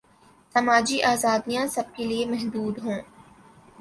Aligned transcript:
سماجی 0.55 0.97
آزادیاں 1.13 1.65
سب 1.75 1.87
کیلئے 1.95 2.25
محدود 2.31 2.75
ہوں۔ 2.85 2.99